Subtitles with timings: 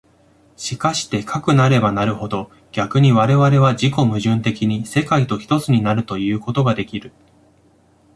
[0.57, 7.11] しかしてかくなればなるほど、逆に我々は自己矛盾的に世界と一つになるということができる。